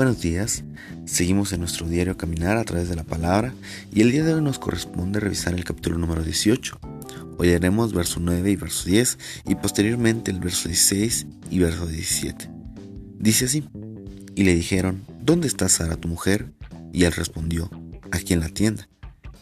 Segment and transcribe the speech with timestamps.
[0.00, 0.64] Buenos días,
[1.04, 3.52] seguimos en nuestro diario Caminar a través de la palabra
[3.92, 6.78] y el día de hoy nos corresponde revisar el capítulo número 18.
[7.36, 12.50] Hoy haremos verso 9 y verso 10 y posteriormente el verso 16 y verso 17.
[13.18, 13.68] Dice así,
[14.34, 16.46] y le dijeron, ¿dónde está Sara tu mujer?
[16.94, 17.70] Y él respondió,
[18.10, 18.88] aquí en la tienda.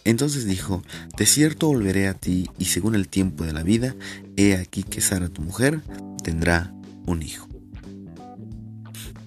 [0.02, 0.82] Entonces dijo,
[1.16, 3.94] de cierto volveré a ti y según el tiempo de la vida,
[4.36, 5.82] he aquí que Sara tu mujer
[6.24, 6.74] tendrá
[7.06, 7.48] un hijo.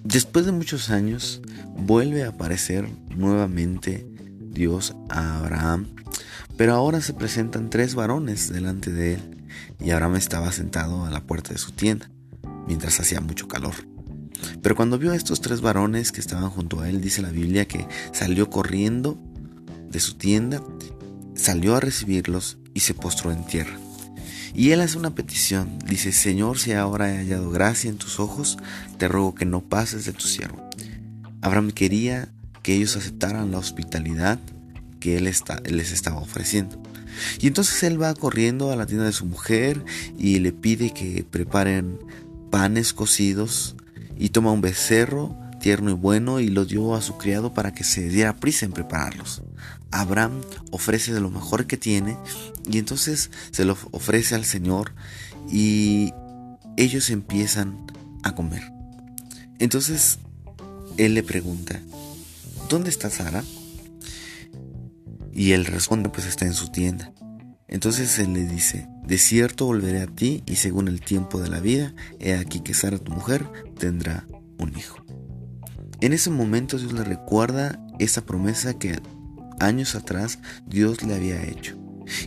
[0.04, 1.40] Después de muchos años,
[1.76, 4.06] vuelve a aparecer nuevamente
[4.40, 5.86] Dios a Abraham,
[6.56, 9.44] pero ahora se presentan tres varones delante de él,
[9.80, 12.10] y Abraham estaba sentado a la puerta de su tienda,
[12.66, 13.74] mientras hacía mucho calor.
[14.60, 17.66] Pero cuando vio a estos tres varones que estaban junto a él, dice la Biblia
[17.66, 19.18] que salió corriendo
[19.88, 20.62] de su tienda,
[21.34, 23.81] salió a recibirlos y se postró en tierra.
[24.54, 28.58] Y él hace una petición, dice, Señor, si ahora he hallado gracia en tus ojos,
[28.98, 30.68] te ruego que no pases de tu siervo.
[31.40, 32.28] Abraham quería
[32.62, 34.38] que ellos aceptaran la hospitalidad
[35.00, 36.80] que él, les estaba ofreciendo.
[37.40, 39.84] Y entonces él va corriendo a la tienda de su mujer
[40.18, 41.98] y le pide que preparen
[42.50, 43.74] panes cocidos
[44.18, 47.84] y toma un becerro tierno y bueno y lo dio a su criado para que
[47.84, 49.42] se diera prisa en prepararlos.
[49.92, 50.40] Abraham
[50.70, 52.16] ofrece de lo mejor que tiene
[52.68, 54.94] y entonces se lo ofrece al Señor
[55.50, 56.12] y
[56.76, 57.86] ellos empiezan
[58.22, 58.72] a comer.
[59.58, 60.18] Entonces
[60.96, 61.80] él le pregunta,
[62.68, 63.44] ¿dónde está Sara?
[65.32, 67.12] Y él responde, pues está en su tienda.
[67.68, 71.60] Entonces él le dice, de cierto volveré a ti y según el tiempo de la
[71.60, 73.46] vida, he aquí que Sara tu mujer
[73.78, 74.26] tendrá
[74.58, 75.04] un hijo.
[76.00, 79.00] En ese momento Dios le recuerda esa promesa que
[79.62, 81.78] años atrás Dios le había hecho.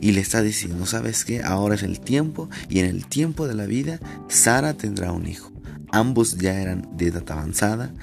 [0.02, 1.44] Y le está diciendo, ¿sabes qué?
[1.44, 5.52] Ahora es el tiempo y en el tiempo de la vida Sara tendrá un hijo.
[5.92, 7.94] Ambos ya eran de edad avanzada.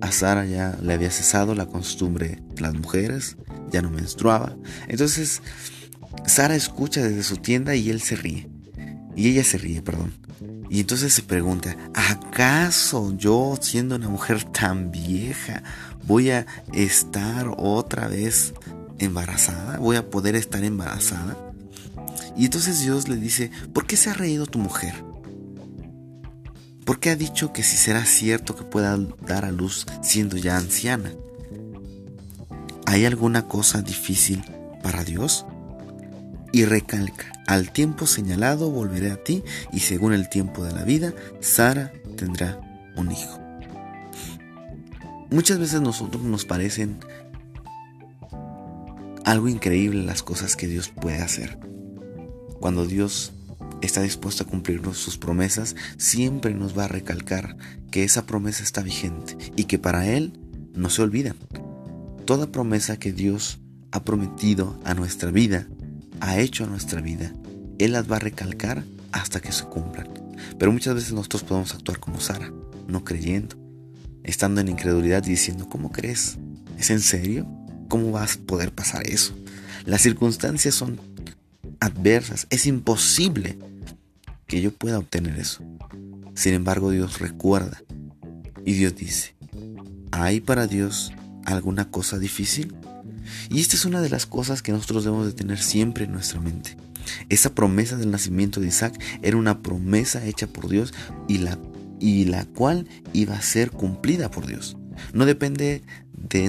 [0.00, 3.36] A Sara ya le había cesado la costumbre de las mujeres,
[3.70, 4.56] ya no menstruaba.
[4.88, 5.42] Entonces
[6.26, 8.48] Sara escucha desde su tienda y él se ríe.
[9.16, 10.12] Y ella se ríe, perdón.
[10.70, 15.62] Y entonces se pregunta, ¿acaso yo siendo una mujer tan vieja
[16.06, 18.54] voy a estar otra vez
[19.04, 19.78] embarazada?
[19.78, 21.36] ¿Voy a poder estar embarazada?
[22.36, 24.94] Y entonces Dios le dice, ¿por qué se ha reído tu mujer?
[26.84, 30.56] ¿Por qué ha dicho que si será cierto que pueda dar a luz siendo ya
[30.56, 31.12] anciana?
[32.86, 34.42] ¿Hay alguna cosa difícil
[34.82, 35.46] para Dios?
[36.52, 39.42] Y recalca, al tiempo señalado volveré a ti
[39.72, 42.60] y según el tiempo de la vida, Sara tendrá
[42.96, 43.40] un hijo.
[45.30, 46.98] Muchas veces nosotros nos parecen
[49.24, 51.58] algo increíble las cosas que Dios puede hacer.
[52.60, 53.32] Cuando Dios
[53.80, 57.56] está dispuesto a cumplir sus promesas, siempre nos va a recalcar
[57.90, 60.32] que esa promesa está vigente y que para Él
[60.74, 61.36] no se olvidan.
[62.24, 63.60] Toda promesa que Dios
[63.90, 65.66] ha prometido a nuestra vida
[66.20, 67.32] ha hecho a nuestra vida,
[67.78, 70.08] Él las va a recalcar hasta que se cumplan.
[70.58, 72.52] Pero muchas veces nosotros podemos actuar como Sara,
[72.86, 73.56] no creyendo,
[74.22, 76.38] estando en incredulidad y diciendo, ¿cómo crees?
[76.78, 77.46] ¿Es en serio?
[77.92, 79.34] ¿Cómo vas a poder pasar eso?
[79.84, 80.98] Las circunstancias son
[81.78, 83.58] adversas, es imposible
[84.46, 85.62] que yo pueda obtener eso.
[86.34, 87.82] Sin embargo, Dios recuerda
[88.64, 89.34] y Dios dice,
[90.10, 91.12] ¿hay para Dios
[91.44, 92.74] alguna cosa difícil?
[93.50, 96.40] Y esta es una de las cosas que nosotros debemos de tener siempre en nuestra
[96.40, 96.78] mente.
[97.28, 100.94] Esa promesa del nacimiento de Isaac era una promesa hecha por Dios
[101.28, 101.58] y la,
[102.00, 104.78] y la cual iba a ser cumplida por Dios.
[105.12, 105.82] No, depende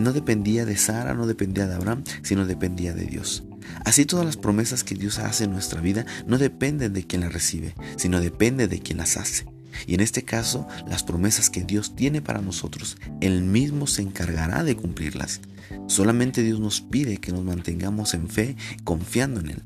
[0.01, 3.43] no dependía de Sara, no dependía de Abraham, sino dependía de Dios.
[3.85, 7.33] Así todas las promesas que Dios hace en nuestra vida no dependen de quien las
[7.33, 9.45] recibe, sino depende de quien las hace.
[9.87, 14.63] Y en este caso, las promesas que Dios tiene para nosotros, Él mismo se encargará
[14.63, 15.41] de cumplirlas.
[15.87, 19.63] Solamente Dios nos pide que nos mantengamos en fe, confiando en Él.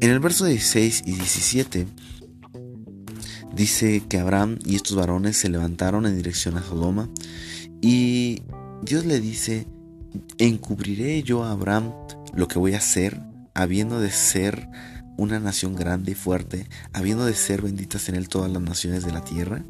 [0.00, 1.86] En el verso 16 y 17
[3.54, 7.10] dice que Abraham y estos varones se levantaron en dirección a Sodoma
[7.80, 8.21] y
[8.82, 9.68] Dios le dice,
[10.38, 11.92] encubriré yo a Abraham
[12.34, 13.22] lo que voy a hacer,
[13.54, 14.68] habiendo de ser
[15.16, 19.12] una nación grande y fuerte, habiendo de ser benditas en él todas las naciones de
[19.12, 19.64] la tierra?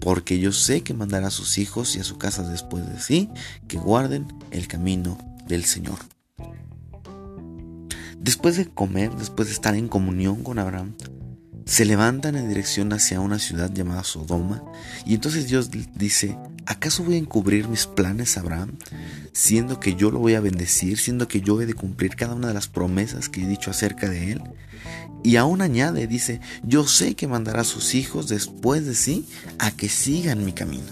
[0.00, 3.30] Porque yo sé que mandará a sus hijos y a su casa después de sí,
[3.68, 5.98] que guarden el camino del Señor.
[8.18, 10.96] Después de comer, después de estar en comunión con Abraham,
[11.66, 14.62] se levantan en dirección hacia una ciudad llamada Sodoma
[15.04, 18.78] y entonces Dios dice, ¿acaso voy a encubrir mis planes Abraham?
[19.32, 22.48] Siendo que yo lo voy a bendecir, siendo que yo he de cumplir cada una
[22.48, 24.42] de las promesas que he dicho acerca de él.
[25.24, 29.26] Y aún añade, dice, yo sé que mandará a sus hijos después de sí
[29.58, 30.86] a que sigan mi camino.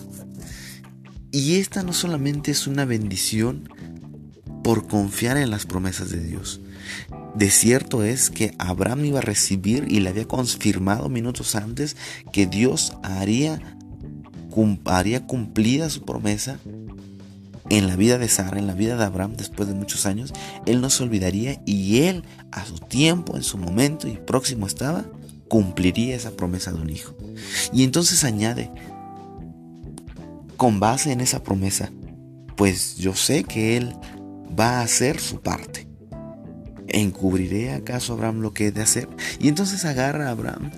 [1.30, 3.68] Y esta no solamente es una bendición
[4.64, 6.60] por confiar en las promesas de Dios.
[7.34, 11.96] De cierto es que Abraham iba a recibir y le había confirmado minutos antes
[12.32, 13.60] que Dios haría,
[15.26, 16.60] cumplida su promesa
[17.70, 20.32] en la vida de Sara, en la vida de Abraham después de muchos años.
[20.64, 25.04] Él no se olvidaría y él a su tiempo, en su momento y próximo estaba,
[25.48, 27.16] cumpliría esa promesa de un hijo.
[27.72, 28.70] Y entonces añade,
[30.56, 31.90] con base en esa promesa,
[32.56, 33.94] pues yo sé que él
[34.58, 35.83] va a hacer su parte.
[36.94, 39.08] ¿Encubriré acaso a Abraham lo que he de hacer?
[39.40, 40.70] Y entonces agarra a Abraham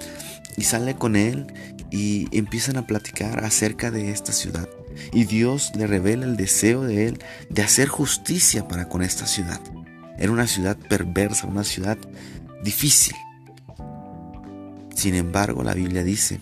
[0.56, 1.46] y sale con él
[1.90, 4.66] y empiezan a platicar acerca de esta ciudad.
[5.12, 7.18] Y Dios le revela el deseo de él
[7.50, 9.60] de hacer justicia para con esta ciudad.
[10.16, 11.98] Era una ciudad perversa, una ciudad
[12.64, 13.14] difícil.
[14.94, 16.40] Sin embargo, la Biblia dice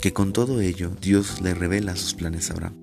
[0.00, 2.76] que con todo ello Dios le revela sus planes a Abraham,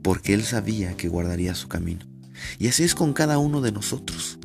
[0.00, 2.06] porque él sabía que guardaría su camino.
[2.60, 4.38] Y así es con cada uno de nosotros.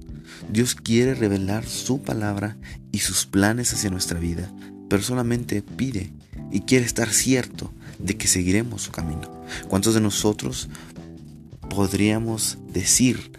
[0.50, 2.58] Dios quiere revelar su palabra
[2.92, 4.52] y sus planes hacia nuestra vida,
[4.90, 6.12] pero solamente pide
[6.52, 9.32] y quiere estar cierto de que seguiremos su camino.
[9.68, 10.70] ¿Cuántos de nosotros
[11.70, 13.32] podríamos decir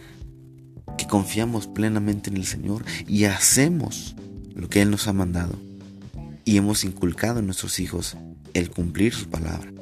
[0.99, 4.17] que confiamos plenamente en el Señor y hacemos
[4.55, 5.55] lo que Él nos ha mandado?
[6.45, 8.17] Y hemos inculcado en nuestros hijos
[8.55, 9.73] el cumplir su palabra.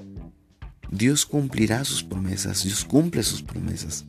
[0.90, 4.04] Dios cumplirá sus promesas, Dios cumple sus promesas.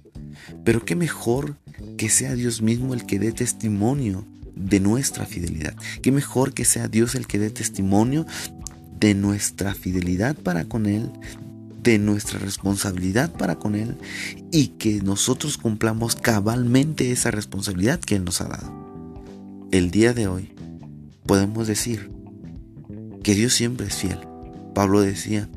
[0.63, 1.57] Pero qué mejor
[1.97, 4.25] que sea Dios mismo el que dé testimonio
[4.55, 5.75] de nuestra fidelidad.
[6.01, 8.25] Qué mejor que sea Dios el que dé testimonio
[8.99, 11.09] de nuestra fidelidad para con Él,
[11.83, 13.95] de nuestra responsabilidad para con Él
[14.51, 19.67] y que nosotros cumplamos cabalmente esa responsabilidad que Él nos ha dado.
[19.71, 20.51] El día de hoy
[21.25, 22.09] podemos decir
[23.23, 24.19] que Dios siempre es fiel.
[24.73, 25.49] Pablo decía,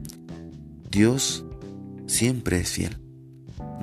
[0.91, 1.45] Dios
[2.07, 2.99] siempre es fiel.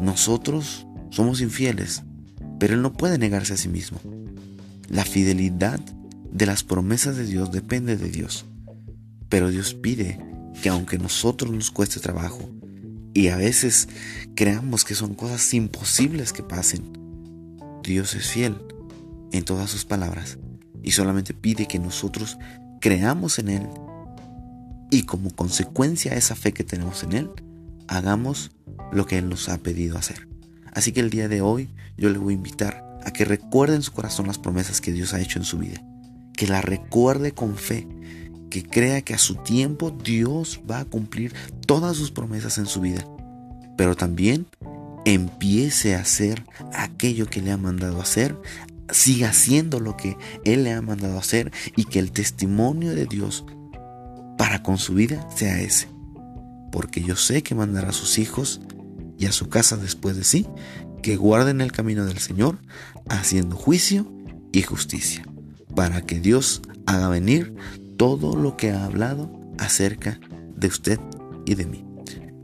[0.01, 2.03] Nosotros somos infieles,
[2.59, 3.99] pero Él no puede negarse a sí mismo.
[4.89, 5.79] La fidelidad
[6.31, 8.45] de las promesas de Dios depende de Dios.
[9.29, 10.19] Pero Dios pide
[10.61, 12.49] que aunque nosotros nos cueste trabajo
[13.13, 13.87] y a veces
[14.35, 16.83] creamos que son cosas imposibles que pasen,
[17.83, 18.57] Dios es fiel
[19.31, 20.37] en todas sus palabras
[20.83, 22.37] y solamente pide que nosotros
[22.79, 23.67] creamos en Él
[24.91, 27.31] y como consecuencia de esa fe que tenemos en Él,
[27.87, 28.51] hagamos
[28.91, 30.27] lo que Él nos ha pedido hacer.
[30.75, 33.81] Así que el día de hoy yo le voy a invitar a que recuerde en
[33.81, 35.81] su corazón las promesas que Dios ha hecho en su vida.
[36.35, 37.87] Que la recuerde con fe.
[38.49, 41.33] Que crea que a su tiempo Dios va a cumplir
[41.65, 43.07] todas sus promesas en su vida.
[43.77, 44.47] Pero también
[45.05, 46.43] empiece a hacer
[46.73, 48.35] aquello que le ha mandado hacer.
[48.91, 51.53] Siga haciendo lo que Él le ha mandado hacer.
[51.77, 53.45] Y que el testimonio de Dios
[54.37, 55.95] para con su vida sea ese
[56.75, 58.59] porque yo sé que mandará a sus hijos
[59.17, 60.47] y a su casa después de sí,
[61.01, 62.57] que guarden el camino del Señor,
[63.09, 64.11] haciendo juicio
[64.51, 65.25] y justicia,
[65.75, 67.53] para que Dios haga venir
[67.97, 70.19] todo lo que ha hablado acerca
[70.55, 70.99] de usted
[71.45, 71.85] y de mí.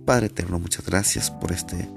[0.06, 1.90] Padre eterno, muchas gracias por este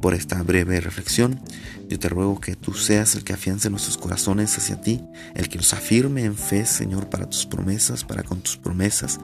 [0.00, 1.40] por esta breve reflexión.
[1.88, 5.02] Yo te ruego que tú seas el que afiance nuestros corazones hacia ti,
[5.34, 9.20] el que nos afirme en fe, Señor, para tus promesas, para con tus promesas,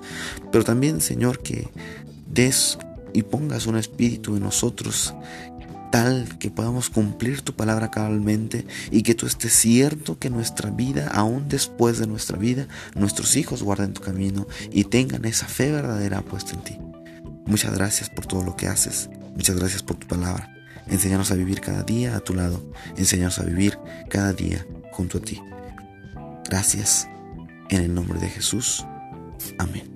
[0.53, 1.71] pero también, Señor, que
[2.29, 2.79] des
[3.17, 5.15] y pongas un espíritu en nosotros
[5.91, 11.09] tal que podamos cumplir tu palabra cabalmente y que tú estés cierto que nuestra vida,
[11.09, 16.21] aún después de nuestra vida, nuestros hijos guarden tu camino y tengan esa fe verdadera
[16.21, 16.79] puesta en ti.
[17.47, 19.09] Muchas gracias por todo lo que haces.
[19.35, 20.53] Muchas gracias por tu palabra.
[20.89, 22.63] Enséñanos a vivir cada día a tu lado.
[22.99, 23.79] Enséñanos a vivir
[24.11, 25.41] cada día junto a ti.
[26.49, 27.09] Gracias.
[27.71, 28.85] En el nombre de Jesús.
[29.59, 29.96] Amén.